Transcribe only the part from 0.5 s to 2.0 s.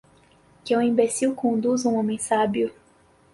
que um imbecil conduza um